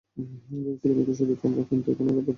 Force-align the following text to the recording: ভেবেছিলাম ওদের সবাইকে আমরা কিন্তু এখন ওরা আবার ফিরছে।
ভেবেছিলাম 0.17 0.97
ওদের 1.01 1.15
সবাইকে 1.15 1.45
আমরা 1.47 1.63
কিন্তু 1.69 1.87
এখন 1.91 2.05
ওরা 2.05 2.13
আবার 2.13 2.23
ফিরছে। 2.23 2.29